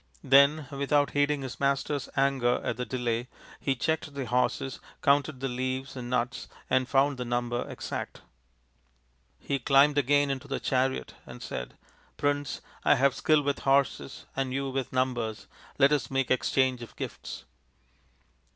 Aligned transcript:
Then 0.23 0.65
without 0.71 1.11
heeding 1.11 1.43
his 1.43 1.59
master's 1.59 2.09
anger 2.17 2.59
at 2.63 2.77
the 2.77 2.87
delay 2.87 3.27
he 3.59 3.75
checked 3.75 4.15
the 4.15 4.25
horses, 4.25 4.79
counted 5.03 5.41
the 5.41 5.47
leaves 5.47 5.95
and 5.95 6.09
nuts 6.09 6.47
and 6.71 6.89
found 6.89 7.19
the 7.19 7.23
number 7.23 7.69
exact. 7.69 8.21
He 9.37 9.59
climbed 9.59 9.99
again 9.99 10.31
into 10.31 10.47
the 10.47 10.59
chariot, 10.59 11.13
and 11.27 11.43
said, 11.43 11.75
"Prince, 12.17 12.61
I 12.83 12.95
have 12.95 13.13
skill 13.13 13.43
with 13.43 13.59
horses 13.59 14.25
and 14.35 14.51
you 14.51 14.71
with 14.71 14.91
numbers. 14.91 15.45
Let 15.77 15.91
us 15.91 16.09
make 16.09 16.31
exchange 16.31 16.81
of 16.81 16.95
gifts." 16.95 17.45